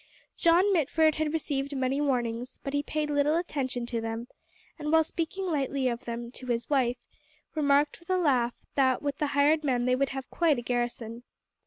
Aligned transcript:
John 0.35 0.73
Mitford 0.73 1.13
had 1.17 1.31
received 1.31 1.75
many 1.77 2.01
warnings, 2.01 2.59
but 2.63 2.73
he 2.73 2.81
paid 2.81 3.11
little 3.11 3.35
attention 3.37 3.85
to 3.85 4.01
them, 4.01 4.25
and 4.79 4.91
while 4.91 5.03
speaking 5.03 5.45
lightly 5.45 5.87
of 5.87 6.05
them 6.05 6.31
to 6.31 6.47
his 6.47 6.67
wife, 6.71 6.97
remarked 7.53 7.99
with 7.99 8.09
a 8.09 8.17
laugh, 8.17 8.55
that 8.73 9.03
with 9.03 9.19
the 9.19 9.27
hired 9.37 9.63
men 9.63 9.85
they 9.85 9.95
would 9.95 10.09
have 10.09 10.27
quite 10.31 10.57
a 10.57 10.63
garrison. 10.63 11.21